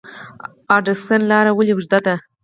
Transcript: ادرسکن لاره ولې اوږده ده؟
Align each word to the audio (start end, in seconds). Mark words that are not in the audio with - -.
ادرسکن 0.77 1.21
لاره 1.31 1.51
ولې 1.53 1.73
اوږده 1.75 1.99
ده؟ 2.05 2.15